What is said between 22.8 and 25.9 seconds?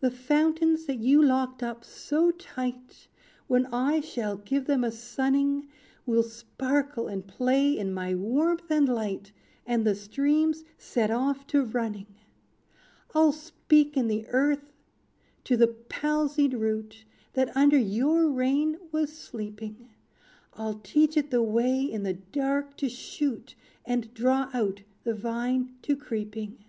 shoot, And draw out the vine